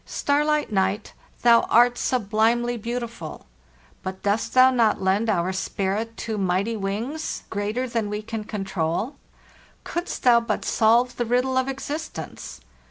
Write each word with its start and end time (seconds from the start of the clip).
Starlit 0.03 0.71
night, 0.71 1.13
thou 1.43 1.61
art 1.69 1.95
sublime 1.95 2.63
ly 2.63 2.75
beautiful! 2.75 3.45
But 4.01 4.23
dost 4.23 4.55
thou 4.55 4.71
not 4.71 4.99
lend 4.99 5.29
our 5.29 5.53
spirit 5.53 6.17
too 6.17 6.39
migh 6.39 6.65
ty 6.65 6.75
wings, 6.75 7.43
greater 7.51 7.87
than 7.87 8.09
we 8.09 8.23
can 8.23 8.45
control? 8.45 9.17
Couldst 9.83 10.23
thou 10.23 10.39
but 10.39 10.65
solve 10.65 11.17
the 11.17 11.25
riddle 11.25 11.55
of 11.55 11.67
existence! 11.67 12.61